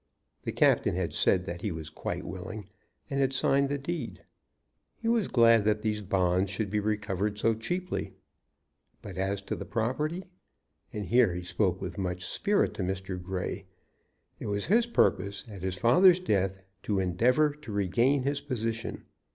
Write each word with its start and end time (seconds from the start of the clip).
The 0.45 0.51
captain 0.51 0.95
had 0.95 1.13
said 1.13 1.45
that 1.45 1.61
he 1.61 1.71
was 1.71 1.91
quite 1.91 2.25
willing, 2.25 2.67
and 3.07 3.19
had 3.19 3.33
signed 3.33 3.69
the 3.69 3.77
deed. 3.77 4.23
He 4.97 5.07
was 5.07 5.27
glad 5.27 5.63
that 5.65 5.83
these 5.83 6.01
bonds 6.01 6.49
should 6.49 6.71
be 6.71 6.79
recovered 6.79 7.37
so 7.37 7.53
cheaply. 7.53 8.15
But 9.03 9.15
as 9.19 9.43
to 9.43 9.55
the 9.55 9.63
property, 9.63 10.25
and 10.91 11.05
here 11.05 11.35
he 11.35 11.43
spoke 11.43 11.79
with 11.79 11.99
much 11.99 12.25
spirit 12.25 12.73
to 12.73 12.81
Mr. 12.81 13.21
Grey, 13.21 13.67
it 14.39 14.47
was 14.47 14.65
his 14.65 14.87
purpose 14.87 15.43
at 15.47 15.61
his 15.61 15.75
father's 15.75 16.19
death 16.19 16.63
to 16.81 16.99
endeavor 16.99 17.51
to 17.53 17.71
regain 17.71 18.23
his 18.23 18.41
position. 18.41 19.05